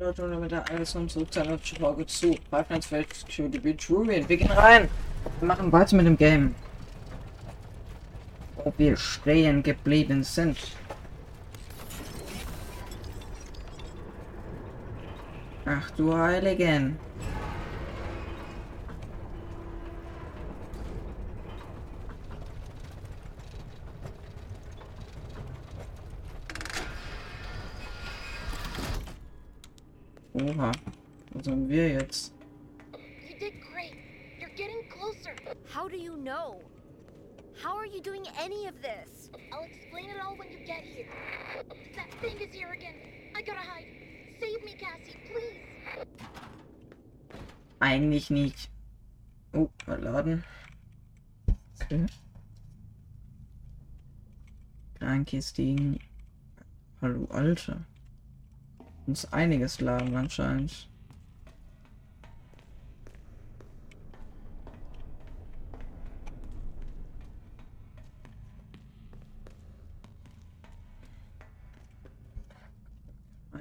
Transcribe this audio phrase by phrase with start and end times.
[0.00, 4.26] Und damit alles und zurück zu einer Folge zu at Security Beach Ruin.
[4.26, 4.88] Wir gehen rein.
[5.40, 6.54] Wir machen weiter mit dem Game.
[8.56, 10.56] Wo wir stehen geblieben sind.
[15.66, 16.98] Ach du Heiligen.
[33.72, 33.94] Great.
[34.38, 35.34] You're getting closer.
[35.68, 36.60] How do you know?
[37.62, 39.30] How are you doing any of this?
[39.52, 41.08] I'll explain it all when you get here.
[41.96, 42.94] That thing is here again.
[43.36, 43.86] I gotta hide.
[44.40, 46.06] Save me, Cassie, please.
[47.80, 48.68] Eigentlich nicht.
[49.54, 50.44] Oh, verladen.
[51.82, 52.06] Okay.
[54.98, 55.98] Krankistigen.
[57.00, 57.84] Hallo, Alter.
[59.06, 60.89] Muss einiges laden anscheinend.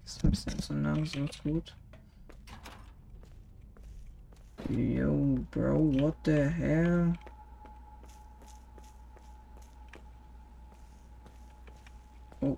[0.00, 1.76] Ist ein bisschen zu langsam, ist gut.
[4.70, 7.12] Yo, bro, what the hell?
[12.40, 12.56] Oh.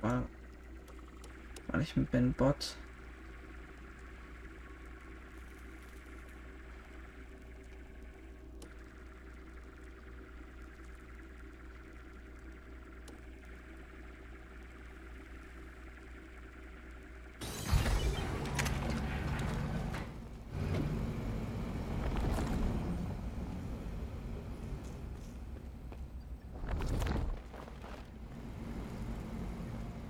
[0.00, 0.24] War,
[1.80, 2.76] war ich mit Ben Bot?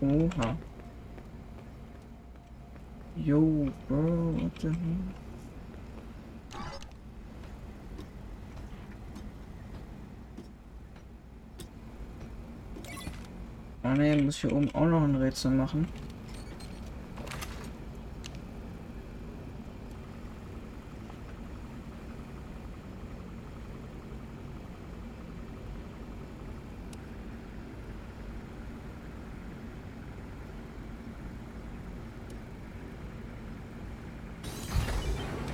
[0.00, 0.69] Oha.
[4.20, 4.76] Hell?
[13.82, 15.88] Oh ne, muss hier oben auch noch ein Rätsel machen.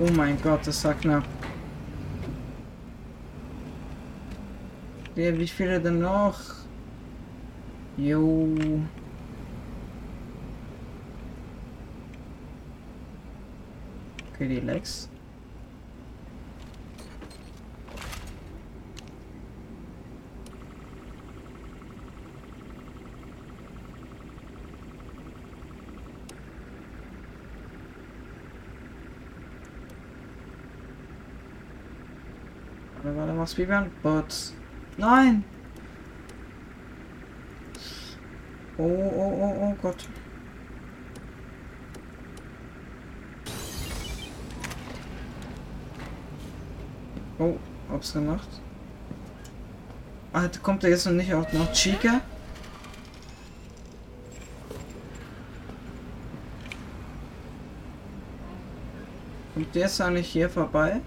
[0.06, 1.24] Oh mein Gott, das war knapp.
[5.16, 6.38] Ja, wie viele denn noch?
[7.96, 8.48] Jo.
[14.32, 15.08] Okay, die Lex.
[33.16, 34.52] Warte, warte, was wie beim Bots.
[34.98, 35.42] Nein!
[38.76, 40.08] Oh, oh, oh, oh Gott.
[47.38, 47.56] Oh,
[47.90, 48.48] hab's gemacht.
[50.34, 52.20] Alter, kommt da jetzt noch nicht auch noch Chica?
[59.54, 61.00] Kommt der jetzt eigentlich hier vorbei?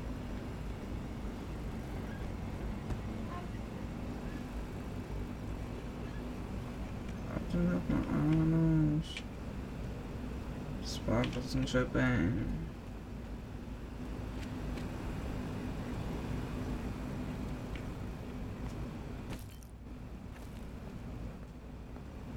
[10.95, 12.45] Sparkles in Japan.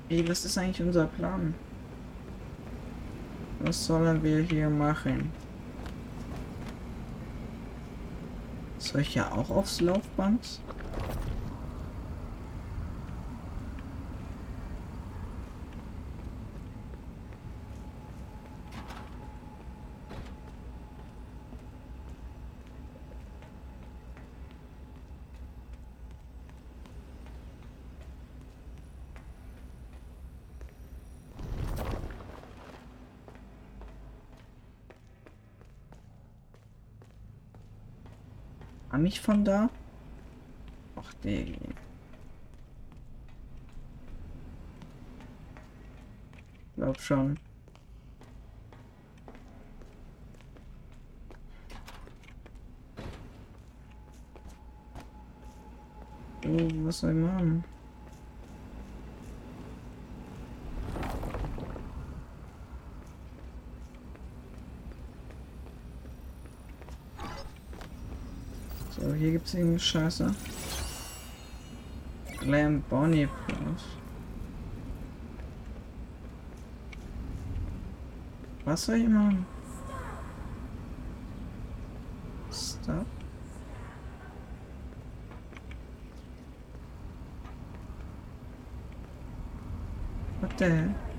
[0.08, 1.54] Ey, was ist eigentlich unser Plan?
[3.60, 5.32] Was sollen wir hier machen?
[8.78, 10.60] Soll ich ja auch aufs Laufband?
[38.92, 39.70] Kam ich von da?
[40.96, 41.56] Ach nee.
[46.76, 47.38] Glaub schon.
[56.44, 57.64] Oh, was soll ich machen?
[69.42, 70.34] Gibt's irgendeine Scheiße.
[72.38, 73.82] Glam Bonnie Plus.
[78.64, 79.44] Was soll ich machen?
[82.52, 83.06] Stop.
[90.40, 91.11] What the hell?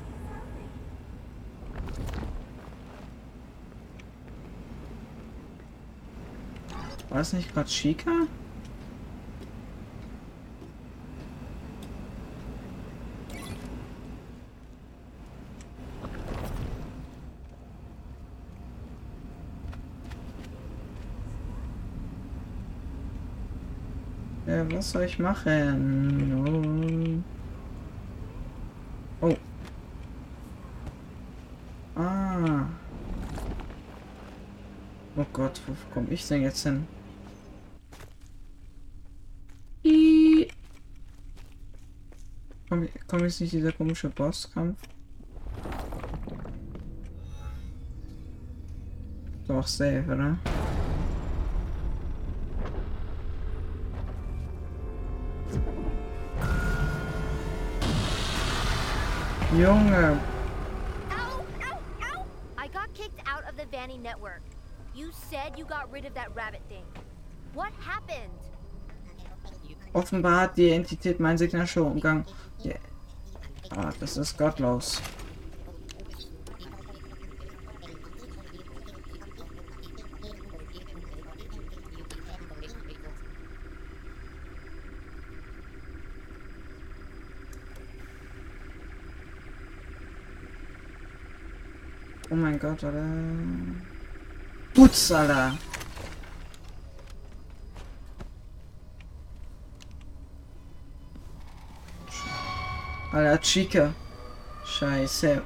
[7.14, 8.10] War das nicht Chica?
[24.48, 27.24] Ja, was soll ich machen?
[29.22, 29.28] Oh.
[29.28, 29.38] Oh.
[31.96, 32.66] Ah.
[35.16, 36.88] Oh Gott, wo komme ich denn jetzt hin?
[43.40, 44.80] Dieser komische Bosskampf?
[49.48, 50.38] Doch, safe, oder?
[59.56, 60.20] Junge,
[61.12, 61.46] Ow!
[61.62, 61.80] Ow!
[62.02, 62.26] Ow!
[62.58, 64.42] I got kicked out of the Vanny network.
[64.96, 66.86] You said you got rid of that rabbit thing.
[67.54, 68.32] What happened?
[69.94, 72.26] Offenbar hat die Entität mein Signal schon umgangen.
[72.64, 72.76] Ja.
[73.70, 75.02] Ah, das ist gottlos.
[92.30, 93.06] Oh mein Gott, oder?
[94.74, 95.56] Putz, Alter.
[103.14, 103.94] Alter, Chica.
[104.66, 105.44] Scheiße.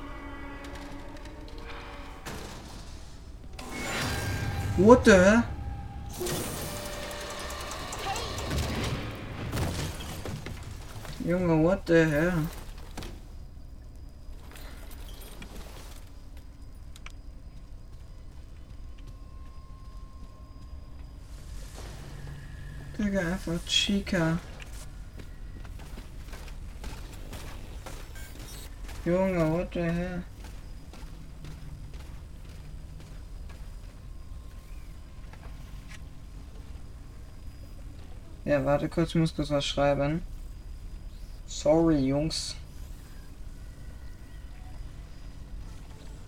[4.77, 5.43] What the hell?
[11.25, 12.47] Junge, what the hell?
[22.97, 24.39] Digga, einfach Chica.
[29.07, 30.23] Junge, what the hell?
[38.43, 40.23] Ja, warte kurz, ich muss kurz was schreiben.
[41.47, 42.55] Sorry, Jungs.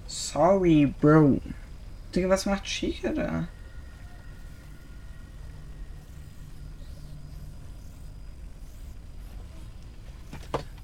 [0.08, 1.42] Sorry, Bro.
[2.16, 3.50] Digga, was macht Chica da?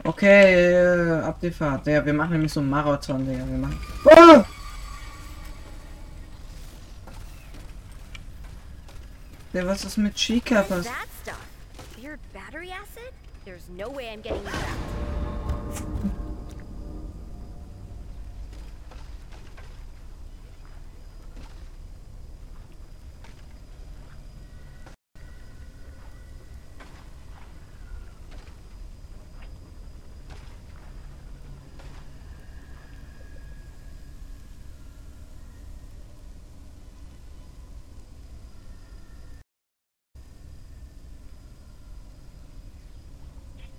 [0.05, 1.87] Okay, äh, ab die Fahrt.
[1.87, 3.43] Ja, wir machen nämlich so einen Marathon, Digga.
[3.47, 3.79] Wir machen.
[4.05, 4.43] Oh!
[9.53, 10.93] Ja, was ist mit Chica passiert?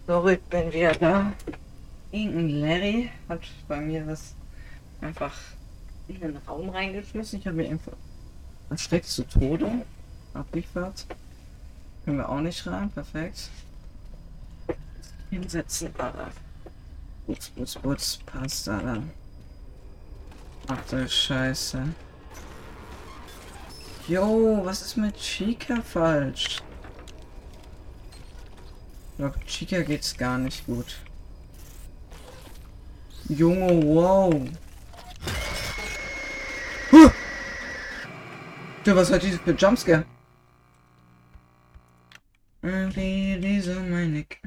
[0.07, 1.33] Sorry, ich bin wieder da.
[2.13, 4.37] Irgendein Larry hat bei mir was
[5.01, 5.37] einfach
[6.07, 7.41] in den Raum reingeschmissen.
[7.41, 7.93] Ich habe mir einfach
[8.71, 9.85] erschreckt zu Tode
[10.33, 11.07] abliefert.
[12.05, 13.51] Können wir auch nicht rein, perfekt.
[15.31, 16.31] Hinsetzen, Alter.
[17.27, 19.03] Putz, putz, putz, passt, Alter.
[20.69, 21.83] Ach du Scheiße.
[24.07, 26.63] Jo, was ist mit Chica falsch?
[29.19, 30.99] Doch, Chica geht's gar nicht gut.
[33.29, 34.33] Junge, wow.
[36.93, 37.11] Huh!
[38.85, 40.05] Du, was hat dieses für Jumpscare?
[42.63, 44.25] Irgendwie diese meine...
[44.25, 44.39] K-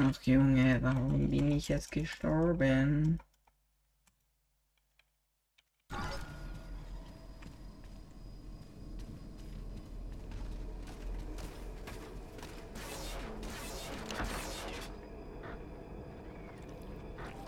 [0.00, 3.18] Ach Junge, warum bin ich jetzt gestorben?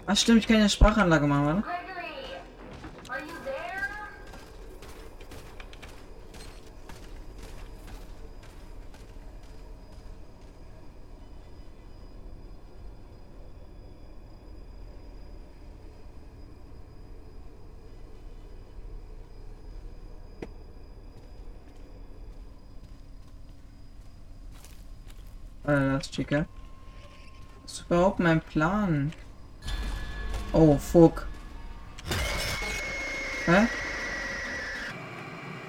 [0.06, 1.89] Ach stimmt, ich kann ja Sprachanlage machen, oder?
[25.70, 26.46] Äh, das Chica.
[27.62, 29.12] Was ist überhaupt mein Plan?
[30.52, 31.26] Oh, fuck.
[33.46, 33.68] Hä?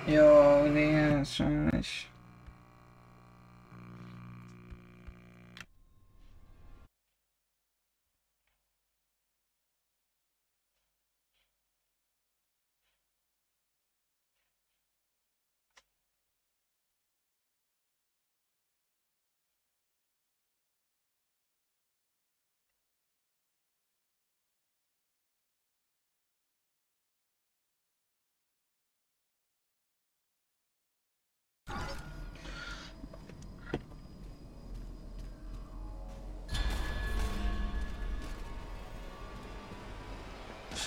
[0.08, 2.11] Jo, Digga, ist.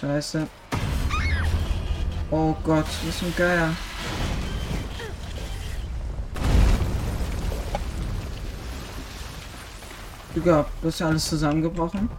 [0.05, 0.47] Scheiße.
[2.31, 3.75] Oh Gott, das ist ein Geier.
[10.35, 12.11] Gehabt, du hast ja alles zusammengebrochen.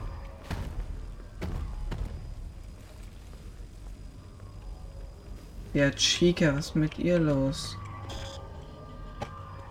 [5.75, 7.77] Ja, Chica, was ist mit ihr los?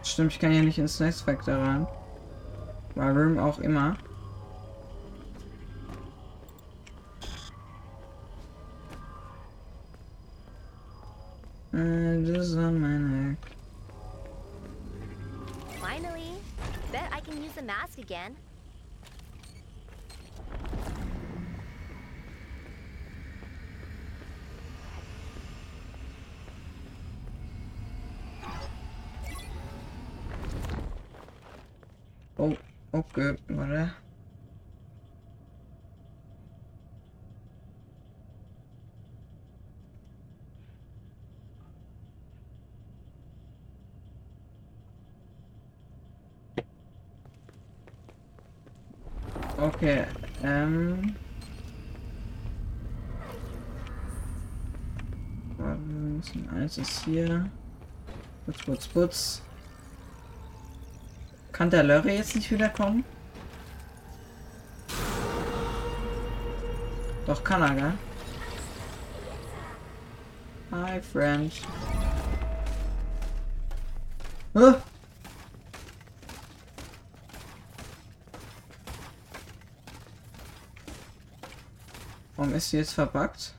[0.04, 1.86] Stimmt, ich kann ja nicht ins Netzwerk da rein.
[2.94, 3.96] Warum auch immer.
[12.34, 13.38] Das ist an.
[15.80, 16.32] Finally.
[16.90, 18.36] Bet I can use the mask again.
[32.36, 32.56] Oh,
[32.92, 34.03] okay, warte.
[49.84, 50.06] Okay,
[50.42, 51.14] ähm.
[55.58, 57.50] Müssen eins ist hier.
[58.46, 59.42] Putz, putz, putz.
[61.52, 63.04] Kann der Lörre jetzt nicht wiederkommen?
[67.26, 67.92] Doch kann er, gell?
[70.72, 71.52] Hi, friend.
[74.54, 74.76] Huh?
[82.44, 83.54] Warum ist sie jetzt verbuggt?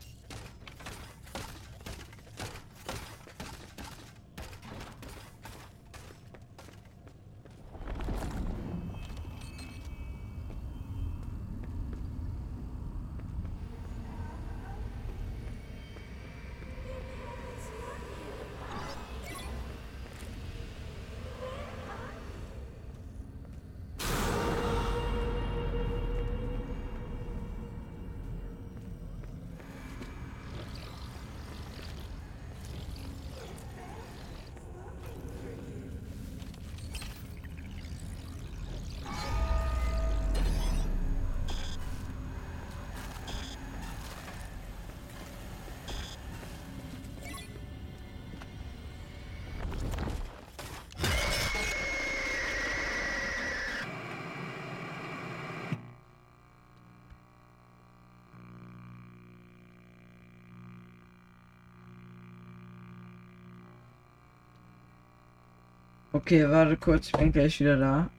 [66.16, 68.10] Okay, warte kurz, ich bin gleich wieder da.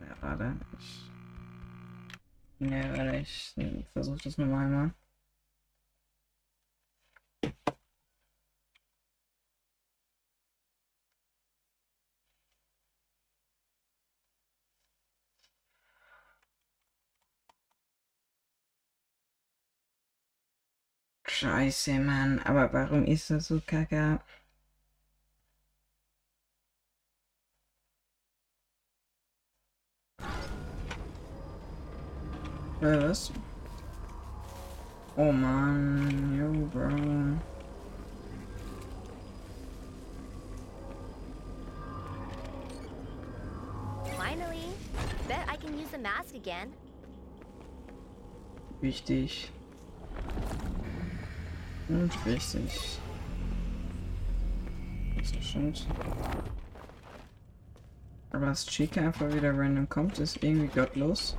[0.00, 0.56] Ja, warte.
[0.78, 1.10] Ich...
[2.58, 3.54] Ne, warte, ich
[3.92, 4.90] versuche das nochmal einmal.
[21.26, 22.40] Scheiße, Mann.
[22.40, 24.20] Aber warum ist das so kacke?
[32.80, 33.30] Äh, was?
[35.16, 36.88] Oh man, yo, bro.
[44.16, 44.64] Finally.
[45.28, 46.72] Bet I can use the mask again.
[48.80, 49.50] Wichtig.
[51.90, 52.98] Und wichtig.
[55.18, 55.74] Das ist schon.
[58.30, 61.36] Aber dass Chica einfach wieder random kommt, ist irgendwie gottlos.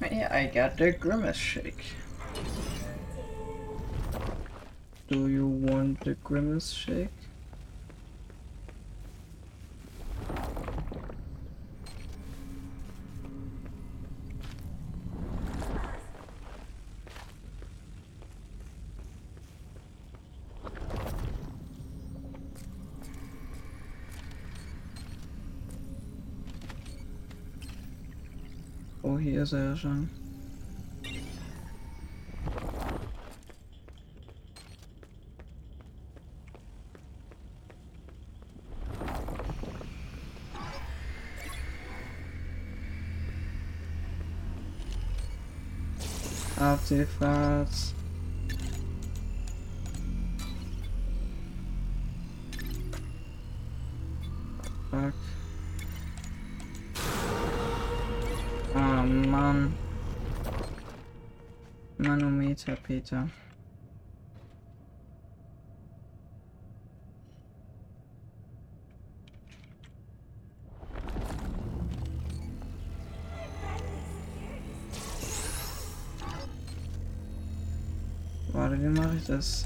[0.00, 1.84] Yeah, I got the grimace shake.
[5.08, 7.21] Do you want the grimace shake?
[29.12, 30.08] Oh, hier ist er ja schon.
[46.58, 47.94] Artefakt.
[54.90, 55.31] Fuck.
[62.12, 63.26] Manometer, Peter.
[78.52, 79.64] Warte, wie mache ich das?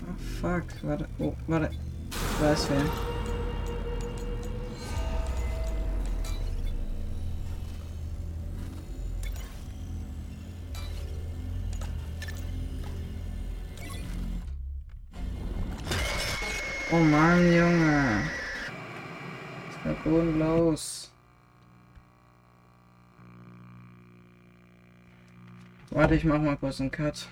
[0.00, 0.64] Oh, fuck.
[0.80, 1.06] Warte.
[1.18, 1.70] Oh, warte.
[2.10, 3.19] Ich weiß wer.
[17.00, 18.30] Oh Mann, Junge.
[19.70, 21.10] Ich war bodenlos.
[25.88, 27.26] Warte, ich mach mal kurz einen Cut.